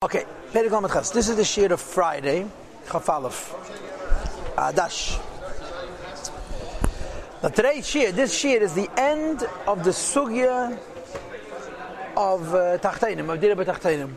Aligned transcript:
Okay, 0.00 0.24
Perek 0.52 0.70
Lamed 0.70 0.92
Ches. 0.92 1.10
This 1.10 1.28
is 1.28 1.34
the 1.34 1.44
shear 1.44 1.72
of 1.72 1.80
Friday, 1.80 2.46
Chafalef, 2.86 3.50
Adash. 4.54 5.18
Now 7.42 7.48
today's 7.48 7.84
shear, 7.84 8.12
this 8.12 8.32
shear 8.32 8.62
is 8.62 8.74
the 8.74 8.88
end 8.96 9.42
of 9.66 9.82
the 9.82 9.90
sugya 9.90 10.78
of 12.16 12.54
uh, 12.54 12.78
Tachtenim, 12.78 13.28
of 13.28 13.40
Dirab 13.40 13.64
Tachtenim. 13.64 14.12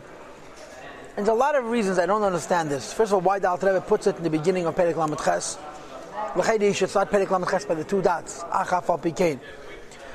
And 1.16 1.16
there's 1.16 1.26
a 1.26 1.34
lot 1.34 1.56
of 1.56 1.64
reasons 1.64 1.98
I 1.98 2.06
don't 2.06 2.22
understand 2.22 2.70
this. 2.70 2.92
First 2.92 3.10
of 3.10 3.14
all, 3.14 3.20
why 3.22 3.40
the 3.40 3.48
Alter 3.48 3.80
puts 3.80 4.06
it 4.06 4.16
in 4.18 4.22
the 4.22 4.30
beginning 4.30 4.66
of 4.66 4.76
Perek 4.76 4.94
Lamed 4.94 5.18
Ches. 5.18 5.58
L'chaydi, 6.36 6.66
you 6.66 6.74
should 6.74 6.90
start 6.90 7.10
Perek 7.10 7.28
Lamed 7.28 7.48
Ches 7.48 7.64
by 7.64 7.74
the 7.74 7.82
two 7.82 8.00
dots, 8.00 8.44
Achaf 8.44 8.88
al 8.88 8.98
Pikein. 8.98 9.40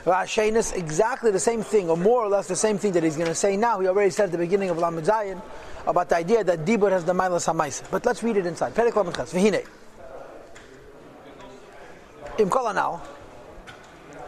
Rashainus, 0.08 0.74
exactly 0.74 1.32
the 1.32 1.40
same 1.40 1.62
thing, 1.62 1.90
or 1.90 1.98
more 1.98 2.24
or 2.24 2.30
less 2.30 2.48
the 2.48 2.56
same 2.56 2.78
thing 2.78 2.94
that 2.94 3.04
he's 3.04 3.18
going 3.18 3.28
to 3.28 3.36
say 3.36 3.58
now. 3.58 3.80
He 3.82 3.88
already 3.88 4.10
said 4.10 4.26
at 4.26 4.32
the 4.32 4.38
beginning 4.38 4.70
of 4.70 4.78
Lamed 4.78 5.04
Zayin 5.04 5.42
about 5.86 6.08
the 6.08 6.16
idea 6.16 6.46
that 6.46 6.64
Dibur 6.64 6.90
has 6.90 7.04
the 7.04 7.12
Milas 7.12 7.52
HaMaisa. 7.52 7.92
But 7.92 8.06
let's 8.06 8.24
read 8.24 8.38
it 8.38 8.46
inside. 8.46 8.74
Perek 8.74 8.96
Lamed 8.96 9.14
Ches. 9.14 9.34
V'hinei. 9.34 9.68
Im 12.40 12.50
now, 12.50 13.02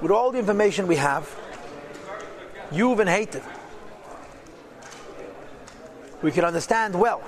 with 0.01 0.11
all 0.11 0.31
the 0.31 0.39
information 0.39 0.85
we 0.85 0.97
have, 0.97 1.33
you've 2.73 2.99
and 2.99 3.09
hated. 3.09 3.43
We 6.21 6.31
can 6.31 6.43
understand 6.43 6.93
well. 6.93 7.21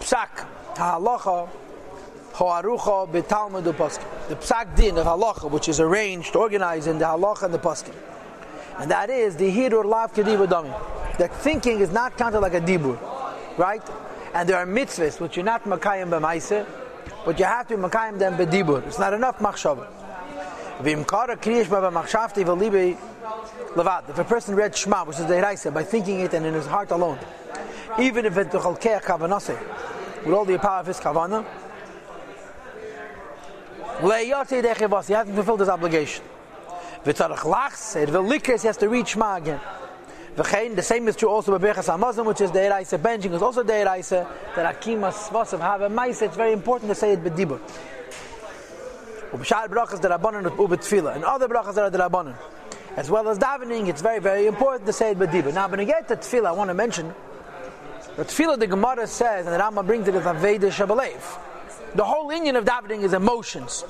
Psak, 0.00 0.44
ha'alacha, 0.76 1.48
ha'arucha, 2.36 3.08
b'talmud 3.08 3.64
u'poskim. 3.64 4.28
The 4.28 4.36
psak 4.36 4.76
din 4.76 4.98
of 4.98 5.06
halacha, 5.06 5.50
which 5.50 5.68
is 5.68 5.80
arranged, 5.80 6.36
organized 6.36 6.86
in 6.86 6.98
the 6.98 7.06
halacha 7.06 7.44
and 7.44 7.54
the 7.54 7.58
poskim. 7.58 7.94
And 8.78 8.90
that 8.90 9.08
is 9.08 9.36
the 9.36 9.50
hirur 9.50 9.84
lav 9.84 10.12
kedibur 10.12 10.46
dami. 10.46 11.18
That 11.18 11.34
thinking 11.36 11.80
is 11.80 11.90
not 11.90 12.18
counted 12.18 12.40
like 12.40 12.54
a 12.54 12.60
dibur, 12.60 12.98
right? 13.56 13.82
And 14.34 14.46
there 14.46 14.58
are 14.58 14.66
mitzvahs 14.66 15.18
which 15.18 15.36
you're 15.36 15.46
not 15.46 15.64
makayim 15.64 16.10
b'maise, 16.10 16.66
but 17.24 17.38
you 17.38 17.46
have 17.46 17.66
to 17.68 17.76
makayim 17.76 18.18
them 18.18 18.36
b'dibur. 18.36 18.86
It's 18.86 18.98
not 18.98 19.14
enough 19.14 19.38
machshava. 19.38 19.86
If 20.78 20.86
a 24.18 24.24
person 24.24 24.54
read 24.54 24.76
Shema, 24.76 25.04
which 25.04 25.18
is 25.18 25.24
the 25.24 25.32
Iraisa, 25.32 25.72
by 25.72 25.84
thinking 25.84 26.20
it 26.20 26.34
and 26.34 26.44
in 26.44 26.52
his 26.52 26.66
heart 26.66 26.90
alone, 26.90 27.18
even 27.98 28.26
if 28.26 28.36
it's 28.36 28.52
the 28.52 28.58
chalkeach 28.58 29.00
kavanase, 29.00 29.58
with 30.26 30.34
all 30.34 30.44
the 30.44 30.58
power 30.58 30.80
of 30.80 30.86
his 30.86 31.00
kavanah, 31.00 31.46
Le'yotzi 34.00 34.62
dechevos, 34.62 35.06
he 35.06 35.14
hasn't 35.14 35.34
fulfilled 35.34 35.60
his 35.60 35.70
obligation. 35.70 36.22
V'tzarech 37.02 37.38
lachs, 37.38 37.96
er 37.96 38.00
it 38.00 38.10
will 38.10 38.24
likers, 38.24 38.60
he 38.60 38.66
has 38.66 38.76
to 38.76 38.90
reach 38.90 39.08
Shema 39.08 39.36
again. 39.36 39.58
V'chein, 40.36 40.76
the 40.76 40.82
same 40.82 41.08
is 41.08 41.16
true 41.16 41.30
also 41.30 41.56
by 41.58 41.66
Berchas 41.66 41.88
HaMazon, 41.88 42.26
which 42.26 42.42
is 42.42 42.50
the 42.50 42.58
Eraisa 42.58 42.98
benching, 42.98 43.32
is 43.32 43.40
also 43.40 43.62
the 43.62 43.72
Eraisa, 43.72 44.28
that 44.54 44.80
Akimas 44.80 45.14
Svosav 45.14 45.60
have 45.60 45.80
a 45.80 45.88
mice, 45.88 46.20
it's 46.20 46.36
very 46.36 46.52
important 46.52 46.90
to 46.90 46.94
say 46.94 47.12
it 47.12 47.24
b'dibur. 47.24 47.58
Ub'shar 49.30 49.66
brachas 49.68 50.02
the 50.02 50.08
Rabbanon 50.08 50.44
u'b'tfila, 50.44 51.14
and 51.14 51.24
other 51.24 51.48
brachas 51.48 51.74
that 51.76 51.84
are 51.84 51.90
the 51.90 51.98
Rabbanon. 51.98 52.34
As 52.96 53.10
well 53.10 53.26
as 53.30 53.38
davening, 53.38 53.88
it's 53.88 54.02
very, 54.02 54.18
very 54.18 54.46
important 54.46 54.84
to 54.84 54.92
say 54.92 55.12
it 55.12 55.18
b'dibur. 55.18 55.54
Now, 55.54 55.68
when 55.68 55.80
I 55.80 55.84
get 55.84 56.06
to 56.08 56.16
tefillah, 56.16 56.48
I 56.48 56.52
want 56.52 56.68
to 56.68 56.74
mention, 56.74 57.14
the 58.16 58.26
tefillah 58.26 58.58
the 58.58 58.66
Gemara 58.66 59.06
says, 59.06 59.46
and 59.46 59.54
the 59.54 59.58
Rambam 59.58 59.86
brings 59.86 60.06
it 60.06 60.14
as 60.14 60.24
Aveda 60.24 60.70
Shabalev. 60.70 61.45
The 61.96 62.04
whole 62.04 62.30
union 62.30 62.56
of 62.56 62.66
davening 62.66 63.04
is 63.04 63.14
emotions. 63.14 63.82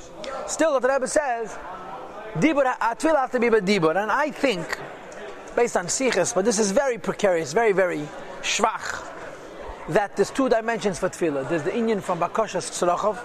Still, 0.47 0.79
the 0.79 0.89
Rebbe 0.89 1.09
says, 1.09 1.59
Dibur, 2.37 2.73
tefillah 2.79 3.23
has 3.23 3.31
to 3.31 3.41
be 3.41 3.49
b'dibur, 3.49 4.01
and 4.01 4.13
I 4.13 4.31
think, 4.31 4.79
based 5.57 5.77
on 5.77 5.89
sikhs, 5.89 6.33
but 6.33 6.45
this 6.45 6.61
is 6.61 6.71
very 6.71 6.99
precarious, 6.99 7.53
very, 7.53 7.73
very 7.73 8.07
schwach, 8.43 9.05
that 9.89 10.15
there's 10.15 10.31
two 10.31 10.49
dimensions 10.49 11.01
for 11.01 11.09
tefillah. 11.09 11.49
There's 11.49 11.65
the 11.65 11.75
union 11.75 12.01
from 12.01 12.21
Bakoshas 12.21 12.71
Tzorachov, 12.71 13.17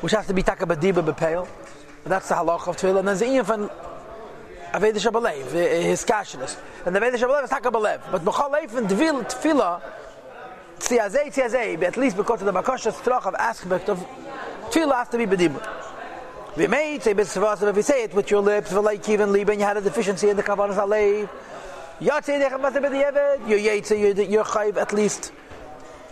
which 0.00 0.12
has 0.12 0.26
to 0.28 0.32
be 0.32 0.42
taka 0.42 0.64
b'dibur 0.64 1.04
b'peil, 1.04 1.46
that's 2.04 2.30
the 2.30 2.36
halach 2.36 2.68
of 2.68 2.78
tefillah, 2.78 3.00
and 3.00 3.08
there's 3.08 3.18
the 3.18 3.26
union 3.26 3.44
from 3.44 3.68
Aveda 4.72 4.94
Shabalev, 4.94 5.54
eh, 5.54 5.58
eh, 5.58 5.82
his 5.82 6.06
kashrus. 6.06 6.56
And 6.86 6.96
the 6.96 7.00
Aveda 7.00 7.16
Shabalev 7.16 7.44
is 7.44 7.50
taka 7.50 7.70
b'lev. 7.70 8.00
But 8.10 8.24
b'chol 8.24 8.50
leif 8.50 8.74
and 8.76 8.88
tefillah, 8.88 9.82
tziyazei 10.86 11.32
tziyazei, 11.32 11.82
at 11.82 11.96
least 11.96 12.16
because 12.16 12.40
of 12.42 12.46
the 12.46 12.52
Bakoshas 12.52 12.94
Tzorachov 13.02 13.34
aspect 13.34 13.88
of 13.88 13.98
tefillah 14.70 14.96
has 14.96 15.08
to 15.08 15.18
be 15.18 15.26
b'dibur. 15.26 15.66
We 16.56 16.68
may 16.68 16.98
say 17.00 17.12
b'tzvasa, 17.12 17.68
if 17.68 17.76
you 17.76 17.82
say 17.82 18.04
it 18.04 18.14
with 18.14 18.30
your 18.30 18.40
lips, 18.40 18.72
v'leik 18.72 19.08
even 19.08 19.32
liba, 19.32 19.54
you 19.56 19.62
had 19.62 19.76
a 19.76 19.80
deficiency 19.80 20.28
in 20.30 20.36
the 20.36 20.42
kavanas 20.42 20.76
alev. 20.76 21.28
Yatzei 22.00 22.40
dechem 22.40 22.60
masa 22.60 22.80
b'di'evet, 22.80 23.48
you're 23.48 23.58
yatzei, 23.58 24.30
you're 24.30 24.44
chayv 24.44 24.76
at 24.76 24.92
least 24.92 25.32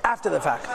after 0.03 0.29
the 0.29 0.41
fact. 0.41 0.67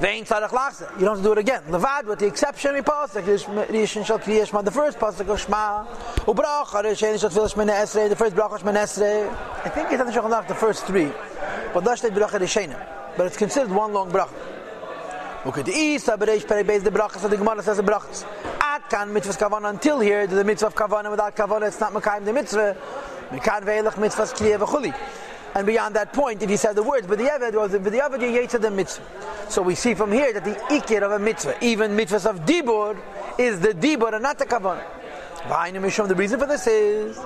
Vein 0.00 0.24
tzarech 0.24 0.48
lachse. 0.48 0.82
You 0.98 1.04
don't 1.06 1.16
have 1.16 1.18
to 1.18 1.22
do 1.22 1.32
it 1.32 1.38
again. 1.38 1.62
Levad, 1.68 2.06
with 2.06 2.18
the 2.18 2.26
exception 2.26 2.74
of 2.74 2.84
pasuk, 2.84 3.22
Rishon 3.22 4.04
shal 4.04 4.18
kriya 4.18 4.44
shma, 4.44 4.64
the 4.64 4.70
first 4.70 4.98
pasuk 4.98 5.28
of 5.28 5.46
Shma, 5.46 5.86
ubracha, 6.26 6.82
Rishon 6.82 7.18
shal 7.18 7.30
tefillah 7.30 7.52
shmene 7.54 7.70
esrei, 7.70 8.08
the 8.08 8.16
first 8.16 8.34
bracha 8.34 8.58
shmene 8.58 8.82
esrei. 8.82 9.32
I 9.64 9.68
think 9.68 9.92
it's 9.92 10.02
not 10.14 10.48
the 10.48 10.54
first 10.54 10.84
three, 10.84 11.12
but 11.74 11.84
bracha. 11.84 13.16
But 13.16 13.26
it's 13.26 13.36
considered 13.36 13.70
one 13.70 13.92
long 13.92 14.10
bracha. 14.10 14.32
Look 15.44 15.58
at 15.58 15.66
the 15.66 15.72
east, 15.72 16.06
Aberesh 16.06 16.46
Perek 16.46 16.64
Beis, 16.64 16.82
the 16.82 16.90
brachas, 16.90 17.18
so 17.18 17.28
the 17.28 17.36
Gemara 17.36 17.62
says 17.62 17.76
the 17.76 17.82
brachas. 17.82 18.24
At 18.62 18.88
kan 18.88 19.12
mitzvahs 19.12 19.36
kavana 19.36 19.68
until 19.68 20.00
here, 20.00 20.26
the 20.26 20.42
mitzvah 20.42 20.68
of 20.68 20.74
kavana, 20.74 21.10
without 21.10 21.36
kavana, 21.36 21.68
it's 21.68 21.78
not 21.78 21.92
mekayim 21.92 22.24
the 22.24 22.32
mitzvah. 22.32 22.74
Mekan 23.28 23.62
ve'elach 23.62 23.92
mitzvahs 23.92 24.32
kriya 24.32 24.58
v'chuli. 24.58 24.94
And 25.54 25.66
beyond 25.66 25.96
that 25.96 26.14
point, 26.14 26.42
if 26.42 26.50
you 26.50 26.56
said 26.56 26.76
the 26.76 26.82
words, 26.82 27.06
but 27.06 27.18
the 27.18 27.24
Eved 27.24 27.54
was 27.54 27.72
the 27.72 27.78
Eved 27.78 28.20
yates 28.20 28.58
the 28.58 28.70
mitzvah. 28.70 29.04
So 29.50 29.60
we 29.60 29.74
see 29.74 29.92
from 29.92 30.10
here 30.12 30.32
that 30.32 30.44
the 30.44 30.54
ikir 30.74 31.02
of 31.02 31.12
a 31.12 31.18
mitzvah, 31.18 31.62
even 31.62 31.90
mitzvahs 31.90 32.24
of 32.24 32.40
dibur, 32.46 32.96
is 33.38 33.60
the 33.60 33.74
dibur 33.74 34.14
and 34.14 34.22
not 34.22 34.38
the 34.38 34.46
kavanah. 34.46 34.82
Why? 35.46 35.70
The 35.70 36.14
reason 36.16 36.40
for 36.40 36.46
this 36.46 36.66
is 36.66 37.18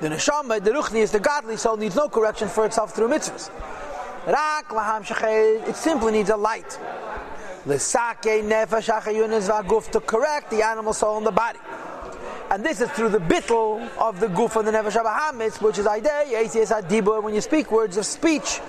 the 0.00 0.08
neshama, 0.08 0.62
the 0.62 0.70
ruchni 0.70 1.00
is 1.00 1.10
the 1.10 1.18
godly 1.18 1.56
soul 1.56 1.76
needs 1.76 1.96
no 1.96 2.08
correction 2.08 2.48
for 2.48 2.64
itself 2.64 2.94
through 2.94 3.08
mitzvahs. 3.08 3.50
Rak 4.26 4.68
laham 4.68 5.02
it 5.66 5.74
simply 5.74 6.12
needs 6.12 6.30
a 6.30 6.36
light. 6.36 6.78
L'sake 7.66 8.42
nefesh 8.44 8.88
achayunis 8.88 9.48
v'aguf 9.50 9.90
to 9.90 10.00
correct 10.00 10.50
the 10.50 10.62
animal 10.62 10.92
soul 10.92 11.18
in 11.18 11.24
the 11.24 11.32
body. 11.32 11.58
And 12.50 12.64
this 12.64 12.80
is 12.80 12.88
through 12.92 13.10
the 13.10 13.18
bittel 13.18 13.90
of 13.98 14.20
the 14.20 14.28
guf 14.28 14.56
and 14.56 14.68
the 14.68 14.72
nefesh 14.72 14.96
hamitz, 15.04 15.60
which 15.60 15.78
is 15.78 15.86
adibur 15.86 17.22
when 17.22 17.34
you 17.34 17.40
speak 17.40 17.72
words 17.72 17.96
of 17.96 18.06
speech. 18.06 18.60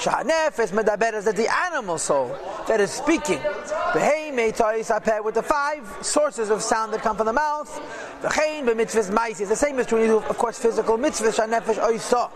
Shahanefes 0.00 0.70
medaber 0.72 1.12
is 1.12 1.26
that 1.26 1.36
the 1.36 1.48
animal 1.66 1.98
soul 1.98 2.34
that 2.66 2.80
is 2.80 2.90
speaking. 2.90 3.38
With 3.92 5.34
the 5.34 5.44
five 5.44 5.98
sources 6.00 6.48
of 6.48 6.62
sound 6.62 6.94
that 6.94 7.02
come 7.02 7.16
from 7.18 7.26
the 7.26 7.32
mouth. 7.34 7.68
B'mitzvahs 8.22 9.10
ma'is 9.10 9.40
is 9.42 9.50
the 9.50 9.56
same 9.56 9.78
as 9.78 9.86
true, 9.86 10.18
of 10.18 10.38
course, 10.38 10.58
physical 10.58 10.96
mitzvahs. 10.96 11.38
Shanefesh 11.38 11.78
oisa 11.78 12.30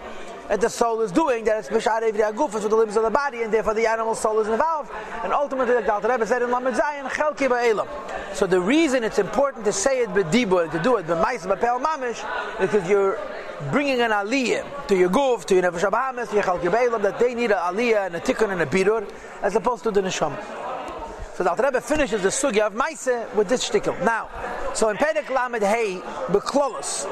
that 0.48 0.60
the 0.60 0.69
soul 0.69 1.00
is 1.00 1.10
doing, 1.10 1.44
that 1.44 1.58
it's 1.58 1.69
Mishar 1.69 2.02
Evri 2.02 2.20
Aguf, 2.30 2.52
with 2.52 2.69
the 2.69 2.76
limbs 2.76 2.97
of 2.97 3.02
the 3.02 3.08
body, 3.10 3.42
and 3.42 3.50
therefore 3.52 3.72
the 3.72 3.86
animal 3.86 4.14
soul 4.14 4.41
is 4.41 4.48
involved. 4.48 4.91
And 5.22 5.32
ultimately, 5.32 5.75
like 5.75 5.86
Dr. 5.86 6.08
Rebbe 6.08 6.26
said 6.26 6.42
in 6.42 6.50
Lamed 6.50 6.76
Zayin, 6.76 7.08
Chelki 7.08 7.48
Ba'elam. 7.48 7.88
So 8.34 8.47
the 8.47 8.61
reason 8.61 9.05
it's 9.05 9.21
important 9.21 9.65
to 9.65 9.72
say 9.72 10.00
it 10.03 10.11
b'dibur, 10.11 10.71
to 10.72 10.83
do 10.83 10.97
it 10.97 11.06
b'mais 11.06 11.47
b'peil 11.47 11.81
mamish, 11.81 12.21
is 12.61 12.71
because 12.71 12.89
you're 12.89 13.19
bringing 13.71 14.00
an 14.00 14.11
aliyah 14.11 14.87
to 14.89 14.97
your 14.97 15.09
guf, 15.09 15.45
to 15.45 15.55
your 15.55 15.62
nefesh 15.62 15.89
abahamis, 15.89 16.28
to 16.31 16.34
your 16.34 16.73
Ba'elam, 16.73 17.03
that 17.03 17.21
they 17.21 17.34
need 17.34 17.53
an 17.53 17.59
aliyah 17.59 18.06
and 18.06 18.17
a 18.17 18.21
tikkun 18.21 18.50
and 18.50 18.61
a 18.61 18.67
birur, 18.67 19.09
as 19.41 19.55
opposed 19.55 19.84
to 19.84 19.93
the 19.93 20.00
neshama. 20.00 20.43
So 21.37 21.44
the 21.44 21.55
Rebbe 21.55 21.81
finishes 21.81 22.23
the 22.23 22.28
sugya 22.28 22.67
of 22.67 22.75
Maise 22.75 23.27
with 23.37 23.49
this 23.49 23.69
shtickle. 23.69 24.05
Now, 24.05 24.28
so 24.75 24.89
in 24.89 24.97
Perek 24.97 25.31
Lamed 25.31 25.62
Hey, 25.62 26.00
Beklolos, 26.27 27.06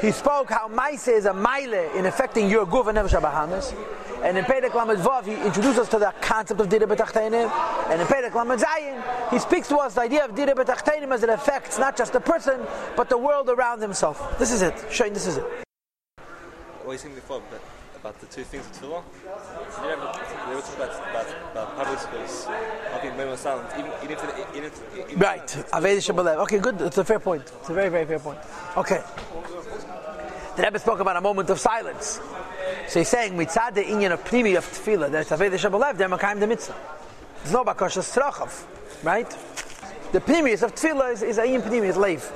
he 0.00 0.12
spoke 0.12 0.50
how 0.50 0.68
Maise 0.68 1.08
is 1.08 1.24
a 1.26 1.34
mile 1.34 1.74
in 1.74 2.06
affecting 2.06 2.48
your 2.48 2.66
guf 2.66 2.86
and 2.86 2.96
bahamas. 3.22 3.74
And 4.22 4.36
in 4.36 4.44
Perek 4.44 4.74
Lamed 4.74 5.00
Vav, 5.00 5.24
he 5.24 5.34
introduces 5.34 5.78
us 5.78 5.88
to 5.90 5.98
the 5.98 6.12
concept 6.20 6.60
of 6.60 6.68
Dira 6.68 6.86
B'Tachteinim. 6.86 7.50
And 7.88 8.00
in 8.00 8.06
Perek 8.06 8.34
Lamed 8.34 8.60
Zayin, 8.60 9.30
he 9.30 9.38
speaks 9.38 9.68
to 9.68 9.76
us 9.76 9.94
the 9.94 10.02
idea 10.02 10.24
of 10.24 10.34
Dira 10.34 10.54
B'Tachteinim 10.54 11.12
as 11.12 11.22
it 11.22 11.28
affects 11.28 11.78
not 11.78 11.96
just 11.96 12.12
the 12.12 12.20
person, 12.20 12.60
but 12.96 13.08
the 13.08 13.18
world 13.18 13.48
around 13.48 13.80
himself. 13.80 14.38
This 14.38 14.50
is 14.50 14.62
it. 14.62 14.74
Shane, 14.90 15.12
this 15.12 15.26
is 15.26 15.36
it. 15.36 15.44
Saying 16.96 17.14
before 17.14 17.42
about, 18.00 18.20
the 18.20 18.26
two 18.26 18.44
things 18.44 18.64
of 18.66 18.72
Tefillah? 18.72 19.02
You 19.82 19.96
know, 19.96 20.12
they 20.48 20.54
were 20.54 20.60
talking 20.60 20.82
about, 20.82 21.10
about, 21.10 21.26
about 21.52 21.76
public 21.76 21.98
schools, 21.98 22.46
having 22.46 23.36
silence, 23.36 23.72
even, 23.78 23.92
even 24.02 24.16
if... 24.16 24.54
Even 24.54 24.64
if 24.64 25.08
even 25.08 25.18
Right. 25.18 25.46
Avedi 25.72 25.98
Shabalev. 25.98 26.38
Okay, 26.42 26.58
good. 26.58 26.80
It's 26.80 26.98
a 26.98 27.04
fair 27.04 27.18
point. 27.18 27.42
It's 27.60 27.68
a 27.68 27.74
very, 27.74 27.88
very 27.88 28.06
fair 28.06 28.18
point. 28.18 28.38
Okay. 28.76 29.02
The 30.56 30.62
Rebbe 30.62 30.78
spoke 30.78 31.00
about 31.00 31.16
a 31.16 31.20
moment 31.20 31.50
of 31.50 31.60
silence. 31.60 32.20
So 32.88 33.00
he's 33.00 33.08
saying, 33.08 33.34
mitzad 33.34 33.74
the 33.74 33.82
inyan 33.82 34.12
of 34.12 34.24
primi 34.24 34.54
of 34.54 34.64
tefillah, 34.64 35.10
there's 35.10 35.28
Avedi 35.28 35.58
Shabalev, 35.58 35.96
they're 35.96 36.08
makayim 36.08 36.40
the 36.40 36.46
mitzvah. 36.46 36.74
There's 37.42 37.52
no 37.52 37.64
bakashas 37.64 38.16
strachov, 38.16 38.64
right? 39.04 39.28
The 40.12 40.20
premise 40.20 40.62
of 40.62 40.74
tefillah 40.74 41.12
is, 41.12 41.22
is 41.22 41.38
ayin 41.38 41.60
pnimi, 41.60 41.88
is 41.88 41.96
leif. 41.96 42.32